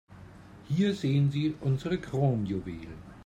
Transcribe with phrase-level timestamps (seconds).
[0.67, 3.03] Hier sehen Sie unsere Kronjuwelen.